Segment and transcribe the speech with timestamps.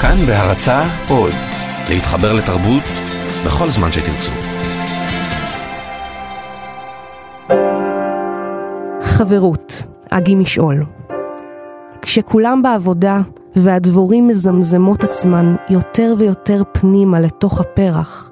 [0.00, 1.32] כאן בהרצה עוד,
[1.88, 2.82] להתחבר לתרבות
[3.46, 4.30] בכל זמן שתרצו.
[9.02, 10.84] חברות, אגי משעול.
[12.02, 13.20] כשכולם בעבודה
[13.56, 18.30] והדבורים מזמזמות עצמן יותר ויותר פנימה לתוך הפרח,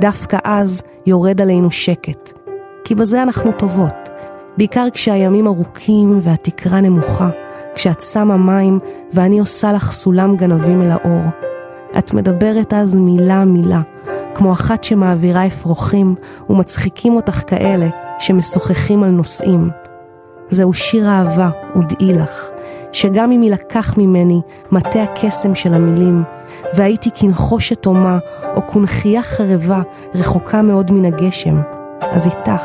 [0.00, 2.38] דווקא אז יורד עלינו שקט.
[2.84, 4.08] כי בזה אנחנו טובות,
[4.56, 7.30] בעיקר כשהימים ארוכים והתקרה נמוכה,
[7.74, 8.78] כשאת שמה מים
[9.12, 11.24] ואני עושה לך סולם גנבים אל האור.
[11.98, 13.80] את מדברת אז מילה מילה,
[14.34, 16.14] כמו אחת שמעבירה אפרוחים
[16.50, 17.86] ומצחיקים אותך כאלה
[18.18, 19.70] שמשוחחים על נושאים.
[20.50, 22.48] זהו שיר אהבה, ודעי לך,
[22.92, 24.40] שגם אם יילקח ממני
[24.72, 26.22] מטה הקסם של המילים,
[26.76, 28.18] והייתי כנחושת הומה
[28.56, 29.82] או קונכייה חרבה
[30.14, 31.60] רחוקה מאוד מן הגשם,
[32.00, 32.62] אז איתך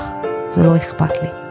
[0.50, 1.49] זה לא אכפת לי.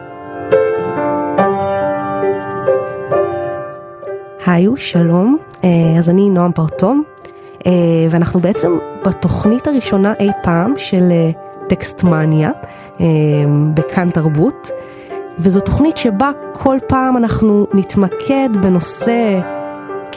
[4.50, 7.02] היו, שלום, אה, אז אני נועם פרטום,
[7.66, 7.72] אה,
[8.10, 11.30] ואנחנו בעצם בתוכנית הראשונה אי פעם של אה,
[11.68, 12.50] טקסטמניה
[13.74, 14.70] בכאן תרבות.
[15.38, 19.40] וזו תוכנית שבה כל פעם אנחנו נתמקד בנושא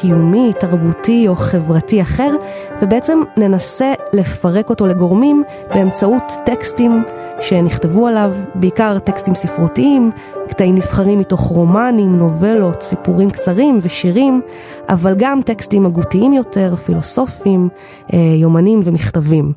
[0.02, 2.36] קיומי, תרבותי או חברתי אחר,
[2.82, 5.44] ובעצם ננסה לפרק אותו לגורמים
[5.74, 7.04] באמצעות טקסטים
[7.40, 10.12] שנכתבו עליו, בעיקר טקסטים ספרותיים,
[10.50, 14.42] קטעים נבחרים מתוך רומנים, נובלות, סיפורים קצרים ושירים,
[14.90, 17.70] אבל גם טקסטים הגותיים יותר, פילוסופיים,
[18.14, 19.54] אה, יומנים ומכתבים.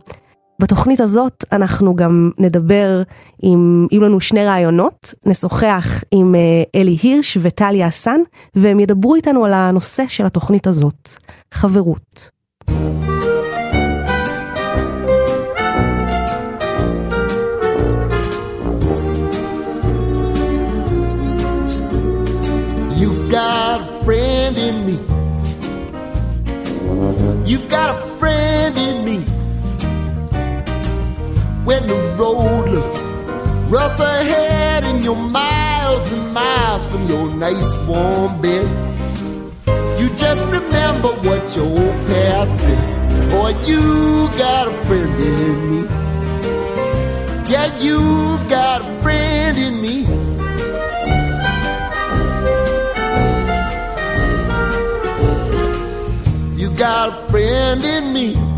[0.58, 3.02] בתוכנית הזאת אנחנו גם נדבר
[3.42, 8.20] עם, יהיו לנו שני רעיונות, נשוחח עם אה, אלי הירש וטליה אסן,
[8.54, 11.08] והם ידברו איתנו על הנושא של התוכנית הזאת,
[11.54, 12.30] חברות.
[23.00, 24.96] You've got a friend in me.
[27.50, 29.33] You've got a friend in me.
[31.64, 33.00] When the road looks
[33.70, 38.68] rough ahead and you're miles and miles from your nice warm bed.
[39.98, 43.30] You just remember what your old past said.
[43.30, 45.82] Boy, you got a friend in me.
[47.50, 47.98] Yeah, you
[48.50, 50.04] got a friend in me.
[56.60, 58.53] You got a friend in me.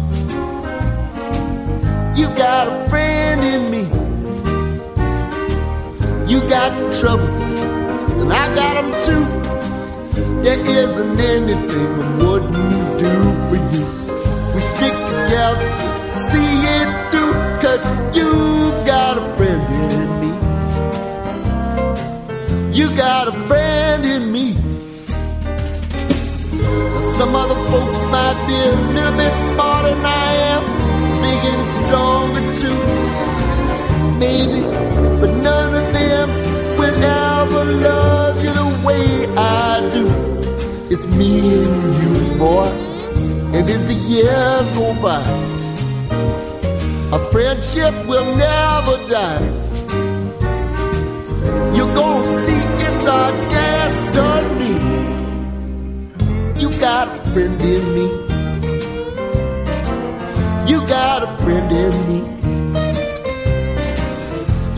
[2.17, 3.83] You got a friend in me.
[6.33, 7.29] You got trouble,
[8.21, 9.25] and I got them too.
[10.43, 13.13] There isn't anything I wouldn't do
[13.49, 13.85] for you.
[14.55, 15.69] We stick together,
[16.31, 17.85] see it through, cause
[18.17, 18.31] you
[18.87, 19.63] got a friend
[20.01, 20.31] in me.
[22.79, 24.55] You got a friend in me.
[27.19, 30.36] Some other folks might be a little bit smarter than I
[31.51, 32.81] and stronger too.
[34.19, 34.61] Maybe,
[35.21, 36.29] but none of them
[36.79, 40.07] will ever love you the way I do.
[40.93, 41.31] It's me
[41.65, 42.69] and you, boy.
[43.57, 45.23] And as the years go by,
[47.13, 49.45] our friendship will never die.
[51.77, 54.77] You're gonna see it's our destiny.
[56.61, 58.26] You got a friend in me.
[60.69, 62.19] You got a friend in me.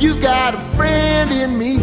[0.05, 1.75] You got a friend in me.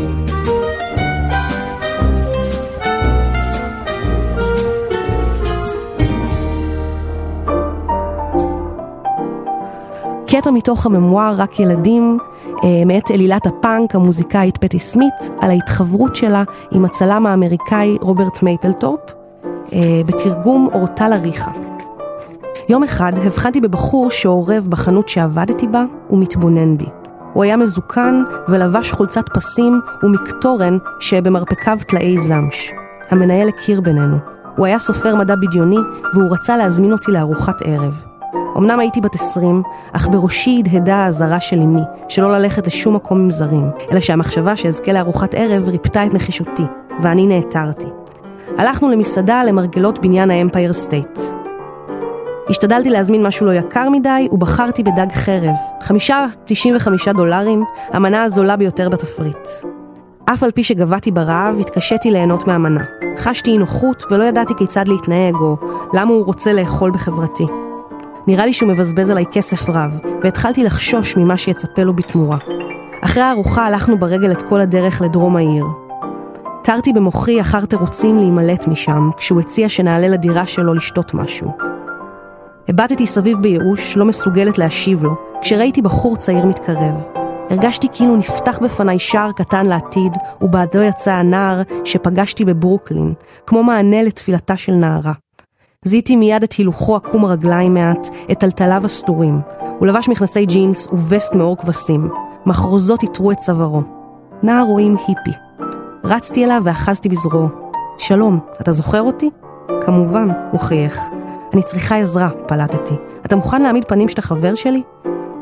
[10.27, 12.17] קטע מתוך הממואר רק ילדים
[12.63, 18.99] אה, מאת אלילת הפאנק המוזיקאית פטי סמית על ההתחברות שלה עם הצלם האמריקאי רוברט מייפלתורפ
[19.73, 21.64] אה, בתרגום אורטל אריכה.
[22.69, 26.85] יום אחד הבחנתי בבחור שעורב בחנות שעבדתי בה ומתבונן בי.
[27.33, 32.71] הוא היה מזוקן ולבש חולצת פסים ומקטורן שבמרפקיו טלאי זמש.
[33.09, 34.17] המנהל הכיר בינינו.
[34.57, 35.77] הוא היה סופר מדע בדיוני
[36.13, 38.01] והוא רצה להזמין אותי לארוחת ערב.
[38.57, 39.61] אמנם הייתי בת עשרים,
[39.93, 44.93] אך בראשי הדהדה האזהרה של אמי, שלא ללכת לשום מקום עם זרים, אלא שהמחשבה שאזכה
[44.93, 46.65] לארוחת ערב ריפתה את נחישותי,
[47.03, 47.87] ואני נעתרתי.
[48.57, 51.44] הלכנו למסעדה למרגלות בניין האמפייר סטייט.
[52.49, 55.55] השתדלתי להזמין משהו לא יקר מדי, ובחרתי בדג חרב.
[55.81, 59.47] חמישה 95 דולרים, המנה הזולה ביותר בתפריט.
[60.25, 62.83] אף על פי שגוועתי ברעב, התקשיתי ליהנות מהמנה.
[63.17, 65.57] חשתי אי נוחות ולא ידעתי כיצד להתנהג, או
[65.93, 67.45] למה הוא רוצה לאכול בחברתי.
[68.27, 72.37] נראה לי שהוא מבזבז עליי כסף רב, והתחלתי לחשוש ממה שיצפה לו בתמורה.
[73.01, 75.65] אחרי הארוחה הלכנו ברגל את כל הדרך לדרום העיר.
[76.63, 81.74] תרתי במוחי אחר תירוצים להימלט משם, כשהוא הציע שנעלה לדירה שלו לשתות משהו.
[82.69, 86.95] הבטתי סביב בייאוש, לא מסוגלת להשיב לו, כשראיתי בחור צעיר מתקרב.
[87.49, 93.13] הרגשתי כאילו נפתח בפניי שער קטן לעתיד, ובעדו יצא הנער שפגשתי בברוקלין,
[93.47, 95.13] כמו מענה לתפילתה של נערה.
[95.85, 99.39] זיהיתי מיד את הילוכו עקום הרגליים מעט, את טלטליו הסתורים.
[99.79, 102.09] הוא לבש מכנסי ג'ינס ווסט מאור כבשים.
[102.45, 103.81] מחרוזות עיטרו את צווארו.
[104.43, 105.37] נער רואים היפי.
[106.03, 107.47] רצתי אליו ואחזתי בזרועו.
[107.97, 109.29] שלום, אתה זוכר אותי?
[109.81, 110.99] כמובן, הוא חייך.
[111.55, 112.93] אני צריכה עזרה, פלטתי.
[113.25, 114.83] אתה מוכן להעמיד פנים שאתה חבר שלי?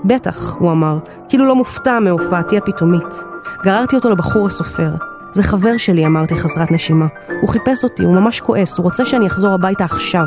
[0.06, 0.98] בטח, הוא אמר,
[1.30, 3.24] כאילו לא מופתע מהופעתי הפתאומית.
[3.64, 4.90] גררתי אותו לבחור הסופר.
[5.34, 7.08] זה חבר שלי, אמרתי חסרת נשימה.
[7.42, 10.26] הוא חיפש אותי, הוא ממש כועס, הוא רוצה שאני אחזור הביתה עכשיו.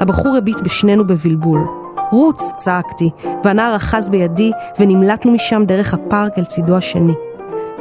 [0.00, 1.60] הבחור הביט בשנינו בבלבול.
[2.10, 2.52] רוץ!
[2.56, 3.10] צעקתי,
[3.44, 7.14] והנער אחז בידי, ונמלטנו משם דרך הפארק אל צידו השני.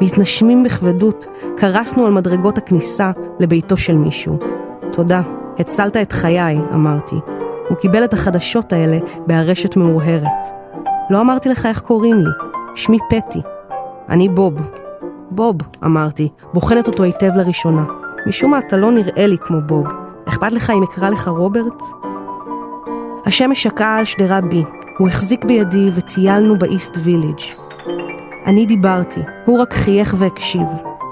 [0.01, 1.25] מתנשמים בכבדות,
[1.57, 4.39] קרסנו על מדרגות הכניסה לביתו של מישהו.
[4.91, 5.21] תודה,
[5.59, 7.15] הצלת את חיי, אמרתי.
[7.69, 10.45] הוא קיבל את החדשות האלה בארשת מאורהרת.
[11.09, 12.31] לא אמרתי לך איך קוראים לי,
[12.75, 13.41] שמי פטי.
[14.09, 14.53] אני בוב.
[15.31, 15.55] בוב,
[15.85, 17.85] אמרתי, בוחנת אותו היטב לראשונה.
[18.27, 19.87] משום מה אתה לא נראה לי כמו בוב.
[20.29, 21.81] אכפת לך אם אקרא לך רוברט?
[23.25, 24.63] השמש שקעה על שדרה בי.
[24.97, 27.41] הוא החזיק בידי וטיילנו באיסט ויליג'.
[28.45, 30.67] אני דיברתי, הוא רק חייך והקשיב.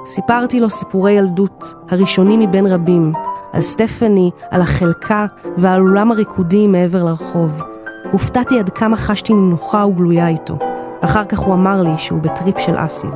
[0.05, 3.13] סיפרתי לו סיפורי ילדות, הראשונים מבין רבים,
[3.55, 5.25] על סטפני, על החלקה
[5.57, 7.61] ועל אולם הריקודים מעבר לרחוב.
[8.11, 10.57] הופתעתי עד כמה חשתי נינוחה וגלויה איתו.
[11.01, 13.13] אחר כך הוא אמר לי שהוא בטריפ של אסיד.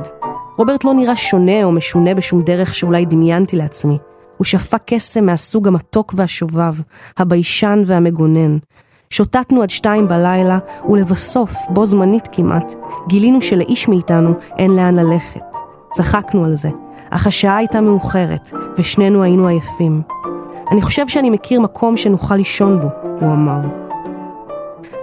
[0.56, 3.98] רוברט לא נראה שונה או משונה בשום דרך שאולי דמיינתי לעצמי.
[4.36, 6.74] הוא שפע קסם מהסוג המתוק והשובב,
[7.18, 8.58] הביישן והמגונן.
[9.10, 10.58] שוטטנו עד שתיים בלילה,
[10.88, 12.74] ולבסוף, בו זמנית כמעט,
[13.08, 15.56] גילינו שלאיש מאיתנו אין לאן ללכת.
[15.92, 16.68] צחקנו על זה,
[17.10, 20.02] אך השעה הייתה מאוחרת, ושנינו היינו עייפים.
[20.70, 22.88] אני חושב שאני מכיר מקום שנוכל לישון בו,
[23.20, 23.60] הוא אמר.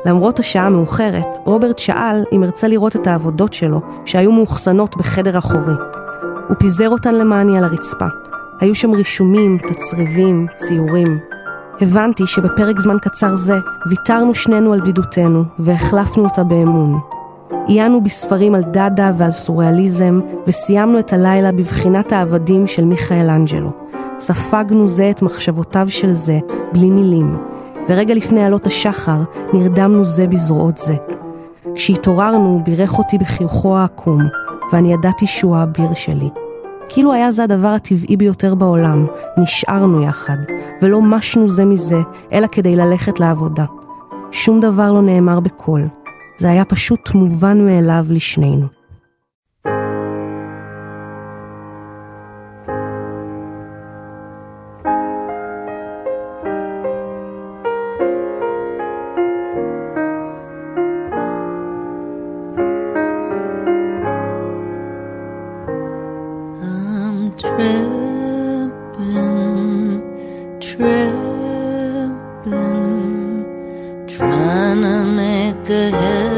[0.05, 5.73] למרות השעה המאוחרת, רוברט שאל אם ארצה לראות את העבודות שלו, שהיו מאוחסנות בחדר אחורי.
[6.49, 8.05] הוא פיזר אותן למעני על הרצפה.
[8.59, 11.19] היו שם רישומים, תצריבים, ציורים.
[11.81, 13.57] הבנתי שבפרק זמן קצר זה
[13.89, 16.99] ויתרנו שנינו על בדידותנו והחלפנו אותה באמון.
[17.67, 23.86] עיינו בספרים על דאדה ועל סוריאליזם וסיימנו את הלילה בבחינת העבדים של מיכאל אנג'לו.
[24.19, 26.39] ספגנו זה את מחשבותיו של זה
[26.73, 27.37] בלי מילים,
[27.89, 29.23] ורגע לפני עלות השחר
[29.53, 30.95] נרדמנו זה בזרועות זה.
[31.75, 34.21] כשהתעוררנו בירך אותי בחיוכו העקום,
[34.73, 36.29] ואני ידעתי שהוא האביר שלי.
[36.89, 39.05] כאילו היה זה הדבר הטבעי ביותר בעולם,
[39.37, 40.37] נשארנו יחד,
[40.81, 41.99] ולא משנו זה מזה,
[42.33, 43.65] אלא כדי ללכת לעבודה.
[44.31, 45.87] שום דבר לא נאמר בקול,
[46.37, 48.76] זה היה פשוט מובן מאליו לשנינו.
[70.59, 70.87] tripping,
[74.07, 76.36] trying to make a hit.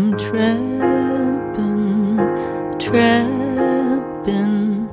[0.00, 2.16] I'm tramping,
[2.78, 4.88] tramping,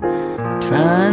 [0.60, 1.07] trying.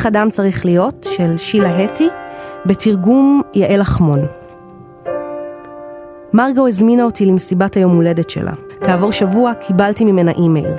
[0.00, 2.08] איך אדם צריך להיות, של שילה הטי,
[2.66, 4.20] בתרגום יעל אחמון.
[6.32, 8.52] מרגו הזמינה אותי למסיבת היום הולדת שלה.
[8.84, 10.72] כעבור שבוע קיבלתי ממנה אימייל.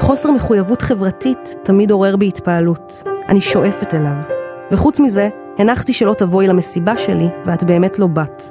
[0.00, 3.02] חוסר מחויבות חברתית תמיד עורר בי התפעלות.
[3.28, 4.16] אני שואפת אליו.
[4.70, 8.42] וחוץ מזה, הנחתי שלא תבואי למסיבה שלי, ואת באמת לא באת.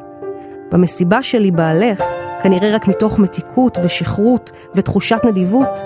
[0.71, 2.03] במסיבה שלי בעלך,
[2.43, 5.79] כנראה רק מתוך מתיקות ושכרות ותחושת נדיבות,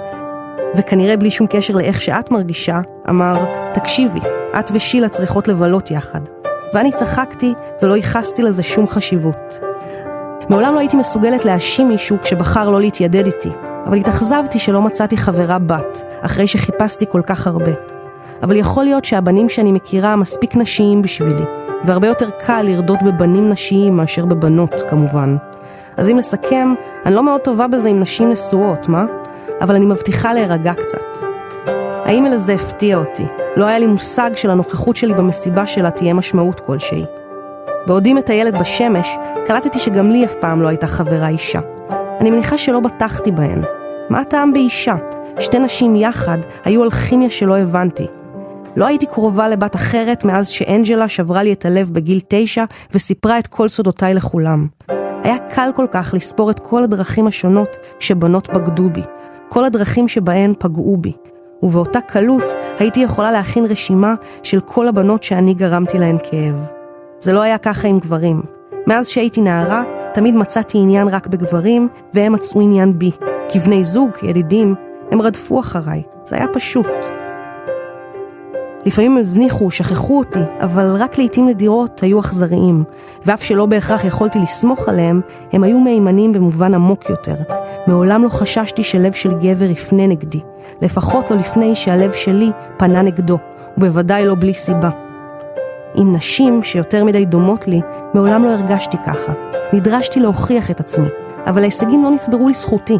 [0.77, 2.79] וכנראה בלי שום קשר לאיך שאת מרגישה,
[3.09, 4.19] אמר, תקשיבי,
[4.59, 6.21] את ושילה צריכות לבלות יחד.
[6.73, 9.59] ואני צחקתי ולא ייחסתי לזה שום חשיבות.
[10.49, 13.49] מעולם לא הייתי מסוגלת להאשים מישהו כשבחר לא להתיידד איתי,
[13.85, 17.71] אבל התאכזבתי שלא מצאתי חברה בת, אחרי שחיפשתי כל כך הרבה.
[18.43, 21.45] אבל יכול להיות שהבנים שאני מכירה מספיק נשיים בשבילי,
[21.83, 25.37] והרבה יותר קל לרדות בבנים נשיים מאשר בבנות, כמובן.
[25.97, 26.73] אז אם נסכם,
[27.05, 29.05] אני לא מאוד טובה בזה עם נשים נשואות, מה?
[29.65, 31.27] אבל אני מבטיחה להירגע קצת.
[32.05, 33.25] האימייל הזה הפתיע אותי.
[33.57, 37.05] לא היה לי מושג שלנוכחות שלי במסיבה שלה תהיה משמעות כלשהי.
[37.87, 41.59] בעודי מטיילת בשמש, קלטתי שגם לי אף פעם לא הייתה חברה אישה.
[42.19, 43.63] אני מניחה שלא בטחתי בהן.
[44.09, 44.95] מה הטעם באישה?
[45.39, 48.07] שתי נשים יחד היו על כימיה שלא הבנתי.
[48.75, 53.47] לא הייתי קרובה לבת אחרת מאז שאנג'לה שברה לי את הלב בגיל תשע וסיפרה את
[53.47, 54.67] כל סודותיי לכולם.
[55.23, 59.01] היה קל כל כך לספור את כל הדרכים השונות שבנות בגדו בי,
[59.49, 61.11] כל הדרכים שבהן פגעו בי,
[61.63, 62.43] ובאותה קלות
[62.79, 66.65] הייתי יכולה להכין רשימה של כל הבנות שאני גרמתי להן כאב.
[67.19, 68.41] זה לא היה ככה עם גברים.
[68.87, 69.83] מאז שהייתי נערה,
[70.13, 73.11] תמיד מצאתי עניין רק בגברים, והם מצאו עניין בי.
[73.49, 74.75] כבני זוג, ידידים,
[75.11, 76.01] הם רדפו אחריי.
[76.23, 76.87] זה היה פשוט.
[78.85, 82.83] לפעמים הזניחו, שכחו אותי, אבל רק לעיתים נדירות היו אכזריים,
[83.25, 85.21] ואף שלא בהכרח יכולתי לסמוך עליהם,
[85.53, 87.35] הם היו מהימנים במובן עמוק יותר.
[87.87, 90.39] מעולם לא חששתי שלב של גבר יפנה נגדי,
[90.81, 93.37] לפחות לא לפני שהלב שלי פנה נגדו,
[93.77, 94.89] ובוודאי לא בלי סיבה.
[95.95, 97.81] עם נשים שיותר מדי דומות לי,
[98.13, 99.33] מעולם לא הרגשתי ככה.
[99.73, 101.07] נדרשתי להוכיח את עצמי,
[101.47, 102.97] אבל ההישגים לא נצברו לזכותי.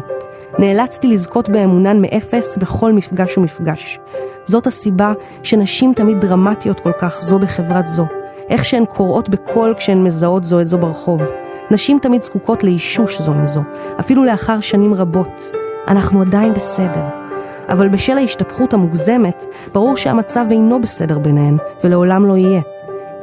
[0.58, 3.98] נאלצתי לזכות באמונן מאפס בכל מפגש ומפגש.
[4.44, 5.12] זאת הסיבה
[5.42, 8.06] שנשים תמיד דרמטיות כל כך זו בחברת זו.
[8.48, 11.22] איך שהן קוראות בקול כשהן מזהות זו את זו ברחוב.
[11.70, 13.60] נשים תמיד זקוקות לאישוש זו עם זו,
[14.00, 15.50] אפילו לאחר שנים רבות.
[15.88, 17.04] אנחנו עדיין בסדר.
[17.68, 22.60] אבל בשל ההשתפכות המוגזמת, ברור שהמצב אינו בסדר ביניהן, ולעולם לא יהיה.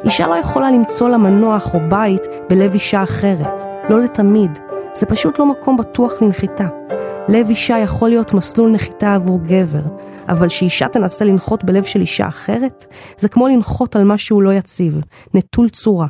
[0.03, 3.63] אישה לא יכולה למצוא לה מנוח או בית בלב אישה אחרת.
[3.89, 4.59] לא לתמיד.
[4.93, 6.67] זה פשוט לא מקום בטוח לנחיתה.
[7.27, 9.81] לב אישה יכול להיות מסלול נחיתה עבור גבר,
[10.29, 12.85] אבל שאישה תנסה לנחות בלב של אישה אחרת,
[13.17, 15.01] זה כמו לנחות על משהו לא יציב,
[15.33, 16.07] נטול צורה.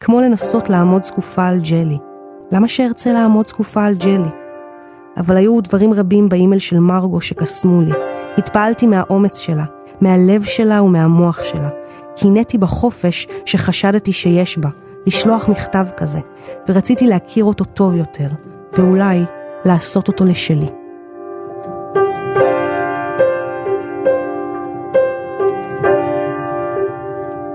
[0.00, 1.98] כמו לנסות לעמוד זקופה על ג'לי.
[2.52, 4.28] למה שארצה לעמוד זקופה על ג'לי?
[5.16, 7.92] אבל היו דברים רבים באימייל של מרגו שקסמו לי.
[8.38, 9.64] התפעלתי מהאומץ שלה,
[10.00, 11.68] מהלב שלה ומהמוח שלה.
[12.16, 14.68] קינאתי בחופש שחשדתי שיש בה,
[15.06, 16.20] לשלוח מכתב כזה,
[16.68, 18.28] ורציתי להכיר אותו טוב יותר,
[18.72, 19.20] ואולי
[19.64, 20.68] לעשות אותו לשלי.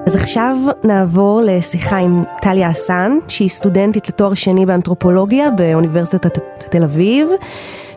[0.07, 6.39] אז עכשיו נעבור לשיחה עם טליה אסן, שהיא סטודנטית לתואר שני באנתרופולוגיה באוניברסיטת
[6.69, 7.29] תל אביב,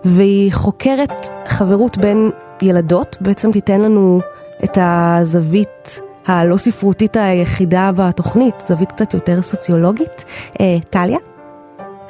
[0.04, 2.30] והיא חוקרת חברות בין
[2.62, 4.20] ילדות, בעצם תיתן לנו
[4.64, 10.24] את הזווית הלא ספרותית היחידה בתוכנית, זווית קצת יותר סוציולוגית.
[10.60, 11.18] אה, טליה?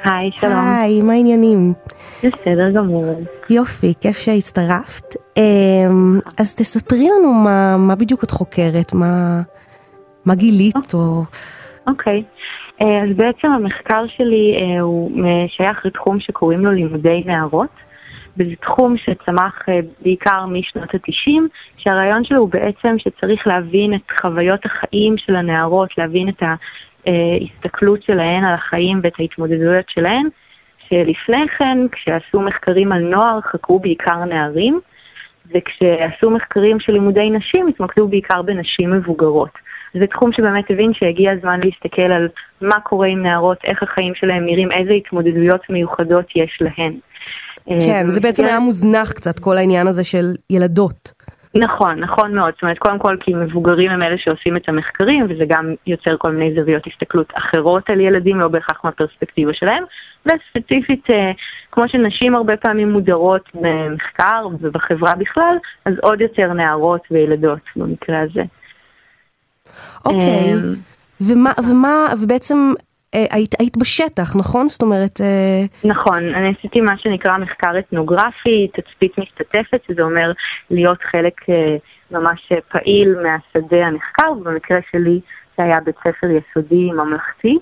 [0.03, 0.53] היי, שלום.
[0.53, 1.73] היי, מה העניינים?
[2.23, 3.05] בסדר גמור.
[3.49, 5.15] יופי, כיף שהצטרפת.
[5.37, 9.41] אמ, אז תספרי לנו מה, מה בדיוק את חוקרת, מה,
[10.25, 11.23] מה גילית או...
[11.87, 12.23] אוקיי.
[12.81, 15.11] אה, אז בעצם המחקר שלי אה, הוא
[15.47, 17.82] שייך לתחום שקוראים לו לימודי נערות.
[18.37, 21.47] וזה תחום שצמח אה, בעיקר משנות התשעים,
[21.77, 26.43] שהרעיון שלו הוא בעצם שצריך להבין את חוויות החיים של הנערות, להבין את
[27.05, 30.27] ההסתכלות שלהן על החיים ואת ההתמודדויות שלהן,
[30.89, 34.79] שלפני כן, כשעשו מחקרים על נוער, חקרו בעיקר נערים,
[35.45, 39.49] וכשעשו מחקרים של לימודי נשים, התמקדו בעיקר בנשים מבוגרות.
[39.93, 42.27] זה תחום שבאמת הבין שהגיע הזמן להסתכל על
[42.61, 46.93] מה קורה עם נערות, איך החיים שלהם נראים, איזה התמודדויות מיוחדות יש להן.
[47.69, 51.13] כן, זה בעצם היה מוזנח קצת, כל העניין הזה של ילדות.
[51.55, 52.53] נכון, נכון מאוד.
[52.53, 56.31] זאת אומרת, קודם כל כי מבוגרים הם אלה שעושים את המחקרים, וזה גם יוצר כל
[56.31, 59.83] מיני זוויות הסתכלות אחרות על ילדים, לא בהכרח מהפרספקטיבה שלהם.
[60.25, 61.31] וספציפית, אה,
[61.71, 65.55] כמו שנשים הרבה פעמים מודרות במחקר ובחברה בכלל,
[65.85, 68.43] אז עוד יותר נערות וילדות במקרה הזה.
[70.05, 70.73] אוקיי, אמ,
[71.21, 74.69] ומה, ומה, ובעצם אה, היית, היית בשטח, נכון?
[74.69, 75.21] זאת אומרת...
[75.21, 75.89] אה...
[75.89, 80.31] נכון, אני עשיתי מה שנקרא מחקר אתנוגרפי, תצפית משתתפת, שזה אומר
[80.69, 81.75] להיות חלק אה,
[82.11, 85.19] ממש פעיל מהשדה הנחקר, ובמקרה שלי
[85.57, 87.57] זה היה בית ספר יסודי ממלכתי,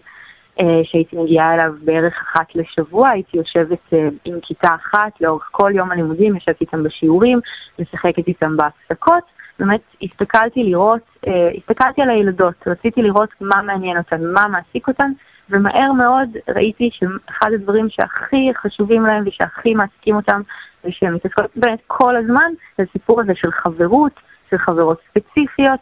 [0.59, 5.71] אה, שהייתי מגיעה אליו בערך אחת לשבוע, הייתי יושבת אה, עם כיתה אחת לאורך כל
[5.75, 7.39] יום הלימודים, ישבתי איתם בשיעורים,
[7.79, 9.23] משחקת איתם בהפסקות.
[9.59, 15.11] באמת הסתכלתי לראות, אה, הסתכלתי על הילדות, רציתי לראות מה מעניין אותן, מה מעסיק אותן,
[15.51, 20.41] ומהר מאוד ראיתי שאחד הדברים שהכי חשובים להם ושהכי מעסיקים אותם,
[20.85, 25.79] ושהן מתעסקות באמת כל הזמן, זה הסיפור הזה של חברות, של חברות ספציפיות,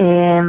[0.00, 0.04] אה,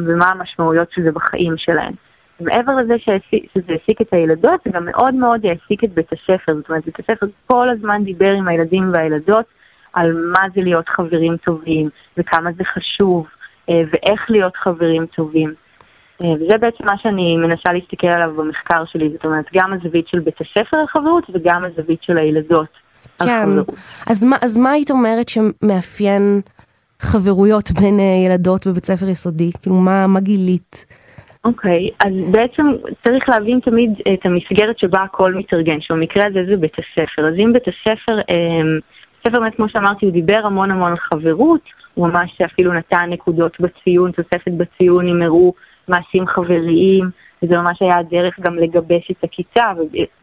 [0.06, 1.94] ומה המשמעויות של זה בחיים שלהן.
[2.40, 6.56] מעבר לזה שזה העסיק את הילדות, זה גם מאוד מאוד העסיק את בית הספר.
[6.56, 9.46] זאת אומרת, בית הספר כל הזמן דיבר עם הילדים והילדות
[9.94, 13.28] על מה זה להיות חברים טובים, וכמה זה חשוב,
[13.70, 15.54] אה, ואיך להיות חברים טובים.
[16.22, 20.20] אה, וזה בעצם מה שאני מנסה להסתכל עליו במחקר שלי, זאת אומרת, גם הזווית של
[20.20, 22.68] בית הספר על חברות וגם הזווית של הילדות
[23.26, 23.50] כן.
[24.08, 26.42] אז מה, אז מה היית אומרת שמאפיין
[27.00, 29.52] חברויות בין אה, ילדות בבית ספר יסודי?
[29.62, 30.86] כאילו, מה, מה גילית?
[31.46, 32.64] אוקיי, okay, אז בעצם
[33.04, 37.28] צריך להבין תמיד את המסגרת שבה הכל מתארגן, שבמקרה הזה זה בית הספר.
[37.28, 38.20] אז אם בית הספר...
[38.30, 38.80] אה,
[39.22, 41.62] הספר באמת, כמו שאמרתי, הוא דיבר המון המון על חברות,
[41.94, 45.54] הוא ממש אפילו נתן נקודות בציון, תוספת בציון, אם הראו
[45.90, 47.10] מעשים חבריים,
[47.44, 49.72] וזה ממש היה הדרך גם לגבש את הכיתה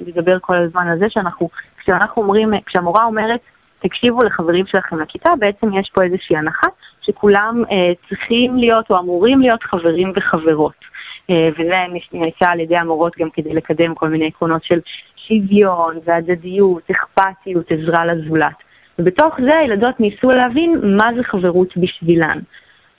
[0.00, 3.40] ולדבר כל הזמן על זה שאנחנו, כשאנחנו אומרים, כשהמורה אומרת,
[3.78, 6.66] תקשיבו לחברים שלכם לכיתה, בעצם יש פה איזושהי הנחה
[7.00, 10.96] שכולם אה, צריכים להיות או אמורים להיות חברים וחברות.
[11.30, 11.74] אה, וזה
[12.12, 14.80] נעשה על ידי המורות גם כדי לקדם כל מיני עקרונות של
[15.16, 18.56] שוויון והדדיות, אכפתיות, עזרה לזולת.
[18.98, 22.38] ובתוך זה הילדות ניסו להבין מה זה חברות בשבילן.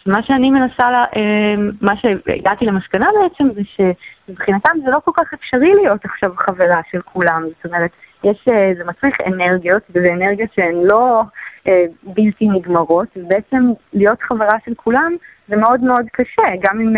[0.07, 5.33] מה שאני מנסה, לה, אמ, מה שהגעתי למסקנה בעצם זה שמבחינתם זה לא כל כך
[5.33, 7.43] אפשרי להיות עכשיו חברה של כולם.
[7.55, 7.91] זאת אומרת,
[8.23, 11.21] יש, אה, זה מצריך אנרגיות, וזה אנרגיות שהן לא
[11.67, 15.15] אה, בלתי נגמרות, ובעצם להיות חברה של כולם
[15.47, 16.93] זה מאוד מאוד קשה, גם אם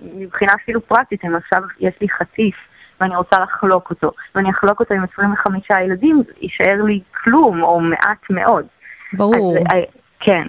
[0.00, 2.54] מבחינה אפילו פרקטית, אם עכשיו יש לי חטיף
[3.00, 8.30] ואני רוצה לחלוק אותו, ואני אחלוק אותו עם 25 ילדים, יישאר לי כלום או מעט
[8.30, 8.66] מאוד.
[9.12, 9.56] ברור.
[9.58, 9.84] אז, אה,
[10.20, 10.48] כן.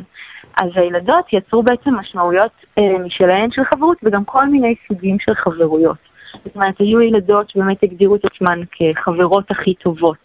[0.57, 5.97] אז הילדות יצרו בעצם משמעויות אה, משלהן של חברות וגם כל מיני סוגים של חברויות.
[6.45, 10.17] זאת אומרת, היו ילדות שבאמת הגדירו את עצמן כחברות הכי טובות,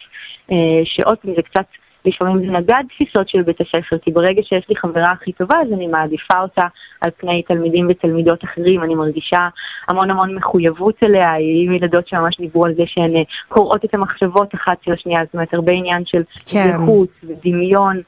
[0.52, 1.64] אה, שעוד פעם זה קצת
[2.04, 5.72] לפעמים זה נגד תפיסות של בית הספר, כי ברגע שיש לי חברה הכי טובה, אז
[5.72, 6.66] אני מעדיפה אותה
[7.00, 9.48] על פני תלמידים ותלמידות אחרים, אני מרגישה
[9.88, 14.54] המון המון מחויבות אליה, היו ילדות שממש דיברו על זה שהן אה, קוראות את המחשבות
[14.54, 16.58] אחת של השנייה, זאת אומרת, הרבה עניין של כן.
[16.58, 18.00] זהות ודמיון.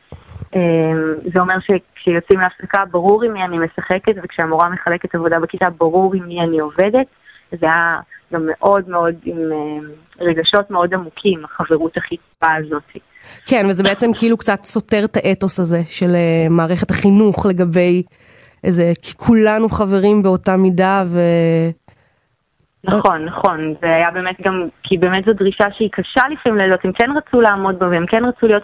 [0.55, 0.61] אה,
[1.33, 6.29] זה אומר שכשיוצאים להפסקה ברור עם מי אני משחקת, וכשהמורה מחלקת עבודה בכיתה ברור עם
[6.29, 7.07] מי אני עובדת.
[7.61, 8.01] זה היה
[8.33, 12.83] גם מאוד מאוד עם אה, רגשות מאוד עמוקים, החברות הכי טובה הזאת.
[13.47, 18.03] כן, וזה בעצם כאילו קצת סותר את האתוס הזה של uh, מערכת החינוך לגבי
[18.65, 21.19] איזה, כי כולנו חברים באותה מידה ו...
[22.85, 26.93] נכון, נכון, זה היה באמת גם, כי באמת זו דרישה שהיא קשה לפעמים לילדות, הם
[26.93, 28.63] כן רצו לעמוד בה והם כן רצו להיות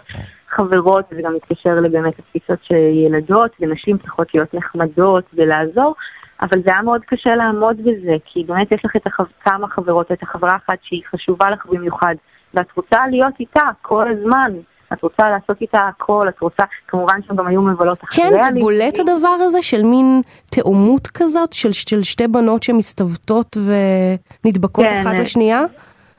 [0.49, 5.95] חברות, וזה גם מתקשר לבאמת התפיסות שילדות ונשים צריכות להיות נחמדות ולעזור,
[6.41, 9.23] אבל זה היה מאוד קשה לעמוד בזה, כי באמת יש לך את החו...
[9.45, 12.15] כמה חברות, את החברה אחת שהיא חשובה לך במיוחד,
[12.53, 14.51] ואת רוצה להיות איתה כל הזמן.
[14.93, 18.29] את רוצה לעשות איתה הכל, את רוצה, כמובן שהם גם היו מבלות אחריה.
[18.29, 23.57] כן, זה בולט הדבר הזה של מין תאומות כזאת, של, של שתי בנות שמסתוותות
[24.45, 25.01] ונדבקות כן.
[25.01, 25.61] אחת לשנייה?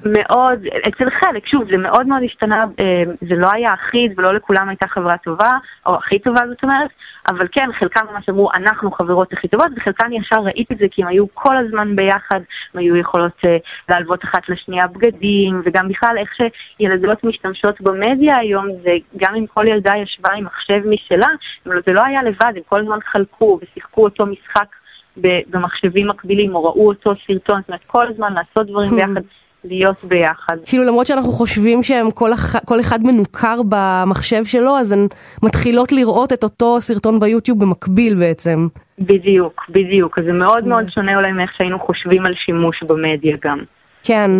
[0.05, 0.59] מאוד,
[0.89, 4.89] אצל חלק, שוב, זה מאוד מאוד השתנה, אה, זה לא היה אחיד ולא לכולם הייתה
[4.89, 5.51] חברה טובה,
[5.87, 6.91] או הכי טובה זאת אומרת,
[7.29, 11.03] אבל כן, חלקם ממש אמרו, אנחנו חברות הכי טובות, וחלקם ישר ראיתי את זה כי
[11.03, 12.41] הם היו כל הזמן ביחד,
[12.75, 13.49] הם היו יכולות uh,
[13.89, 19.65] להלוות אחת לשנייה בגדים, וגם בכלל איך שילדות משתמשות במדיה היום, זה גם אם כל
[19.69, 21.29] ילדה ישבה עם מחשב משלה,
[21.65, 24.67] זה לא היה לבד, הם כל הזמן חלקו ושיחקו אותו משחק
[25.51, 29.21] במחשבים מקבילים, או ראו אותו סרטון, זאת אומרת, כל הזמן לעשות דברים ביחד.
[29.65, 30.57] להיות ביחד.
[30.67, 32.57] כאילו למרות שאנחנו חושבים שהם כל, אח...
[32.65, 35.07] כל אחד מנוכר במחשב שלו, אז הן
[35.43, 38.67] מתחילות לראות את אותו סרטון ביוטיוב במקביל בעצם.
[38.99, 40.19] בדיוק, בדיוק.
[40.19, 43.59] אז זה מאוד מאוד שונה אולי מאיך שהיינו חושבים על שימוש במדיה גם.
[44.03, 44.31] כן.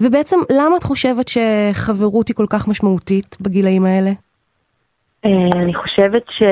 [0.00, 4.10] ובעצם למה את חושבת שחברות היא כל כך משמעותית בגילאים האלה?
[5.24, 6.42] אה, אני חושבת ש...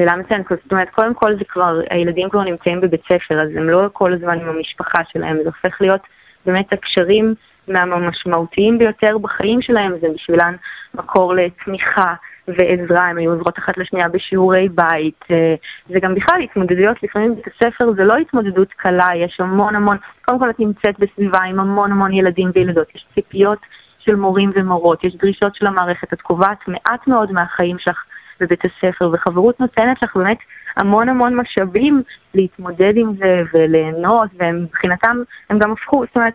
[0.00, 3.70] שאלה מצוינת, זאת אומרת, קודם כל זה כבר, הילדים כבר נמצאים בבית ספר, אז הם
[3.70, 6.00] לא כל הזמן עם המשפחה שלהם, זה הופך להיות
[6.46, 7.34] באמת הקשרים
[7.68, 10.54] מהמשמעותיים ביותר בחיים שלהם, זה בשבילן
[10.94, 12.14] מקור לתמיכה
[12.48, 15.54] ועזרה, הם היו עוזרות אחת לשנייה בשיעורי בית, אה,
[15.88, 20.38] זה גם בכלל התמודדויות, לפעמים בית הספר זה לא התמודדות קלה, יש המון המון, קודם
[20.38, 23.58] כל את נמצאת בסביבה עם המון המון ילדים וילדות, יש ציפיות
[23.98, 28.04] של מורים ומורות, יש דרישות של המערכת, את קובעת מעט מאוד מהחיים שלך
[28.40, 30.38] בבית הספר, וחברות נותנת לך באמת
[30.76, 32.02] המון המון משאבים
[32.34, 35.16] להתמודד עם זה וליהנות, ומבחינתם
[35.50, 36.34] הם גם הפכו, זאת אומרת,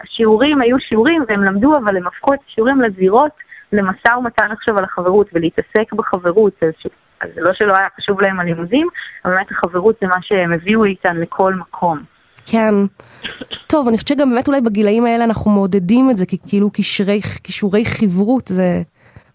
[0.00, 3.32] השיעורים היו שיעורים והם למדו, אבל הם הפכו את השיעורים לזירות,
[3.72, 6.52] למשא ומתן עכשיו על החברות ולהתעסק בחברות.
[6.62, 8.88] אז, אז זה לא שלא היה חשוב להם הלימודים,
[9.24, 11.98] אבל באמת החברות זה מה שהם הביאו איתן לכל מקום.
[12.46, 12.74] כן.
[13.66, 17.20] טוב, אני חושבת שגם באמת אולי בגילאים האלה אנחנו מעודדים את זה, כי כאילו כישורי,
[17.44, 18.82] כישורי חברות זה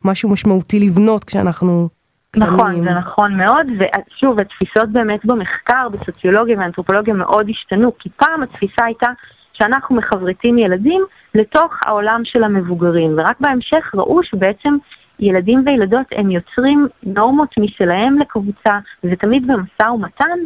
[0.05, 2.00] משהו משמעותי לבנות כשאנחנו.
[2.37, 8.85] נכון, זה נכון מאוד, ושוב, התפיסות באמת במחקר, בסוציולוגיה ואנתרופולוגיה מאוד השתנו, כי פעם התפיסה
[8.85, 9.07] הייתה
[9.53, 11.03] שאנחנו מחברתים ילדים
[11.35, 14.77] לתוך העולם של המבוגרים, ורק בהמשך ראו שבעצם
[15.19, 20.37] ילדים וילדות הם יוצרים נורמות משלהם לקבוצה, וזה תמיד במשא ומתן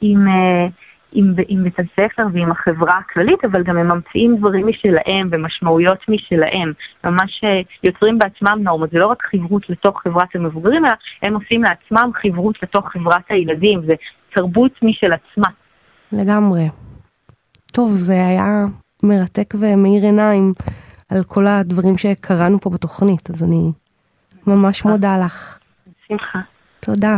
[0.00, 0.28] עם...
[0.28, 0.70] Uh,
[1.14, 6.72] עם, עם בית הספר ועם החברה הכללית, אבל גם הם ממציאים דברים משלהם ומשמעויות משלהם.
[7.04, 8.90] ממש אה, יוצרים בעצמם נורמות.
[8.90, 13.80] זה לא רק חברות לתוך חברת המבוגרים, אלא הם עושים לעצמם חברות לתוך חברת הילדים.
[13.86, 13.94] זה
[14.34, 15.50] תרבות משל עצמה.
[16.12, 16.68] לגמרי.
[17.72, 18.64] טוב, זה היה
[19.02, 20.52] מרתק ומאיר עיניים
[21.10, 23.72] על כל הדברים שקראנו פה בתוכנית, אז אני
[24.46, 25.58] ממש מודה לך.
[25.86, 26.38] בשמחה.
[26.80, 27.16] תודה.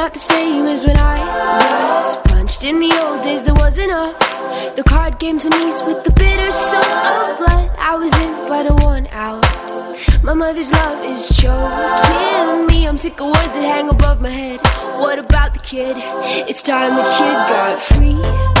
[0.00, 1.18] Not the same as when I
[1.90, 2.64] was punched.
[2.64, 4.18] In the old days, there was enough.
[4.74, 7.70] The card games and these with the bitter soul of blood.
[7.78, 9.44] I was in, but I want out.
[10.22, 12.88] My mother's love is choking me.
[12.88, 14.60] I'm sick of words that hang above my head.
[15.02, 15.96] What about the kid?
[16.48, 18.59] It's time the kid got free.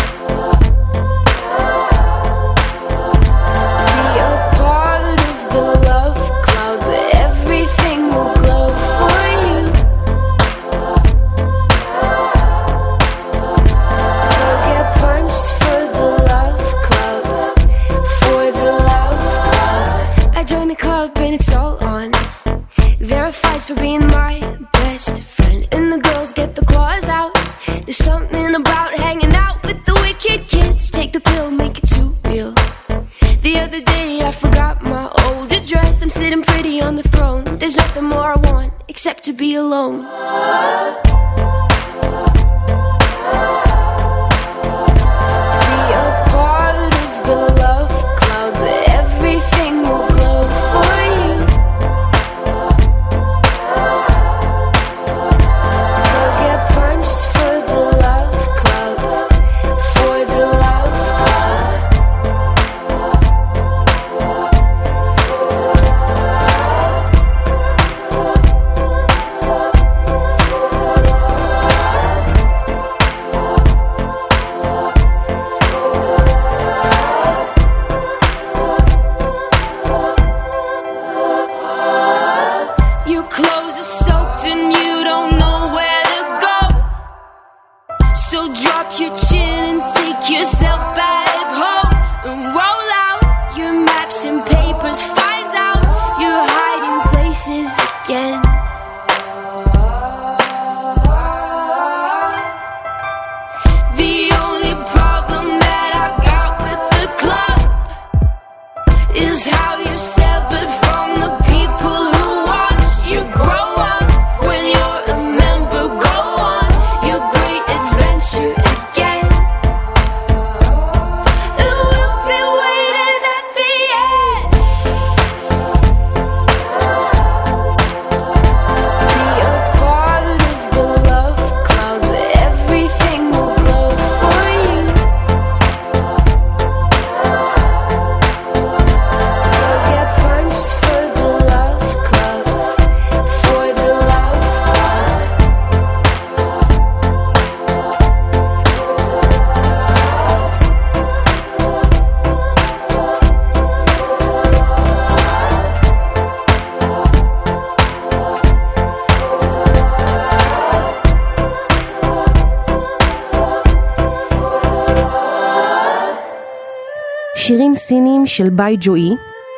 [167.90, 169.10] שירים סינים של ביי ג'ואי,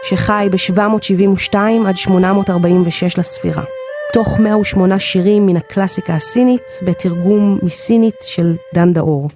[0.04, 3.62] שחי ב-772 עד 846 לספירה.
[4.12, 9.28] תוך 108 שירים מן הקלאסיקה הסינית, בתרגום מסינית של דן דאור.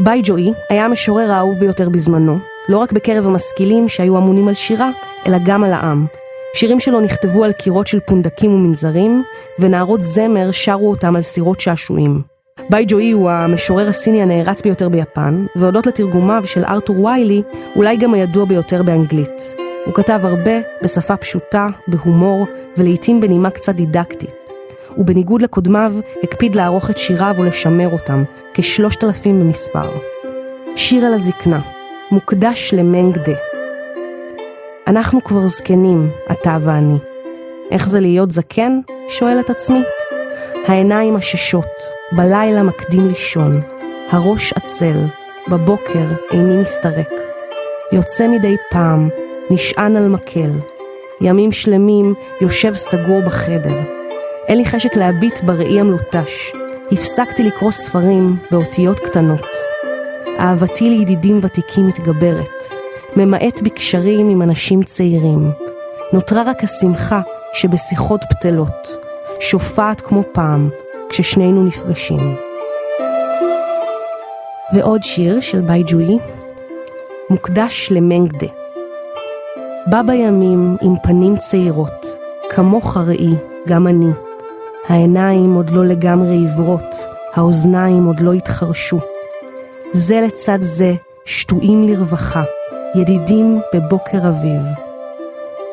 [0.00, 4.90] ביי ג'ואי היה המשורר האהוב ביותר בזמנו, לא רק בקרב המשכילים שהיו אמונים על שירה,
[5.26, 6.06] אלא גם על העם.
[6.54, 9.22] שירים שלו נכתבו על קירות של פונדקים ומנזרים,
[9.58, 12.31] ונערות זמר שרו אותם על סירות שעשועים.
[12.70, 17.42] ביי ג'ואי הוא המשורר הסיני הנערץ ביותר ביפן, והודות לתרגומיו של ארתור ויילי,
[17.76, 19.54] אולי גם הידוע ביותר באנגלית.
[19.86, 22.46] הוא כתב הרבה בשפה פשוטה, בהומור,
[22.78, 24.30] ולעיתים בנימה קצת דידקטית.
[24.98, 28.22] ובניגוד לקודמיו, הקפיד לערוך את שיריו ולשמר אותם,
[28.54, 29.90] כשלושת אלפים במספר.
[30.76, 31.60] שיר על הזקנה,
[32.10, 33.36] מוקדש למנגדה.
[34.86, 36.96] אנחנו כבר זקנים, אתה ואני.
[37.70, 38.80] איך זה להיות זקן?
[39.08, 39.82] שואל את עצמי.
[40.66, 43.60] העיניים עששות, בלילה מקדים לישון,
[44.10, 44.96] הראש עצל,
[45.48, 47.10] בבוקר איני מסתרק.
[47.92, 49.08] יוצא מדי פעם,
[49.50, 50.50] נשען על מקל.
[51.20, 53.78] ימים שלמים יושב סגור בחדר.
[54.48, 56.52] אין לי חשק להביט בראי המלוטש.
[56.92, 59.46] הפסקתי לקרוא ספרים באותיות קטנות.
[60.38, 62.64] אהבתי לידידים ותיקים מתגברת.
[63.16, 65.50] ממעט בקשרים עם אנשים צעירים.
[66.12, 67.20] נותרה רק השמחה
[67.54, 68.88] שבשיחות בטלות.
[69.40, 70.70] שופעת כמו פעם,
[71.12, 72.36] כששנינו נפגשים.
[74.74, 76.18] ועוד שיר של ביי ג'וי,
[77.30, 78.46] מוקדש למנגדה.
[79.86, 82.06] בא בימים עם פנים צעירות,
[82.50, 83.34] כמוך ראי,
[83.66, 84.10] גם אני.
[84.88, 86.94] העיניים עוד לא לגמרי עיוורות,
[87.34, 88.98] האוזניים עוד לא התחרשו.
[89.92, 90.92] זה לצד זה,
[91.24, 92.42] שטועים לרווחה,
[92.94, 94.62] ידידים בבוקר אביב.